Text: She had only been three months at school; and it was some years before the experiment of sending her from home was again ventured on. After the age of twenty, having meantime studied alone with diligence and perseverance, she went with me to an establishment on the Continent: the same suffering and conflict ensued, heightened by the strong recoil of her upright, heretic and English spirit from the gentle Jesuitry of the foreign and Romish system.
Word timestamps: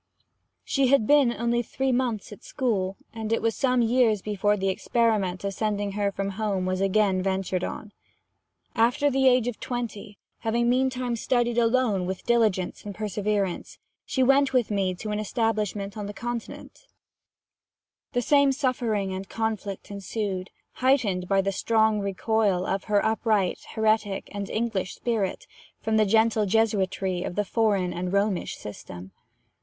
She 0.63 0.87
had 0.87 1.01
only 1.11 1.61
been 1.61 1.63
three 1.63 1.91
months 1.91 2.31
at 2.31 2.43
school; 2.43 2.97
and 3.13 3.31
it 3.31 3.39
was 3.39 3.55
some 3.55 3.83
years 3.83 4.23
before 4.23 4.57
the 4.57 4.69
experiment 4.69 5.43
of 5.43 5.53
sending 5.53 5.91
her 5.91 6.11
from 6.11 6.31
home 6.41 6.65
was 6.65 6.81
again 6.81 7.21
ventured 7.21 7.63
on. 7.63 7.91
After 8.73 9.11
the 9.11 9.27
age 9.27 9.47
of 9.47 9.59
twenty, 9.59 10.17
having 10.39 10.67
meantime 10.67 11.15
studied 11.15 11.59
alone 11.59 12.07
with 12.07 12.25
diligence 12.25 12.83
and 12.83 12.95
perseverance, 12.95 13.77
she 14.03 14.23
went 14.23 14.53
with 14.53 14.71
me 14.71 14.95
to 14.95 15.11
an 15.11 15.19
establishment 15.19 15.95
on 15.95 16.07
the 16.07 16.15
Continent: 16.15 16.87
the 18.13 18.23
same 18.23 18.51
suffering 18.51 19.13
and 19.13 19.29
conflict 19.29 19.91
ensued, 19.91 20.49
heightened 20.81 21.27
by 21.27 21.41
the 21.41 21.51
strong 21.51 21.99
recoil 21.99 22.65
of 22.65 22.85
her 22.85 23.05
upright, 23.05 23.59
heretic 23.75 24.29
and 24.31 24.49
English 24.49 24.95
spirit 24.95 25.45
from 25.79 25.97
the 25.97 26.07
gentle 26.07 26.47
Jesuitry 26.47 27.21
of 27.21 27.35
the 27.35 27.45
foreign 27.45 27.93
and 27.93 28.11
Romish 28.11 28.55
system. 28.57 29.11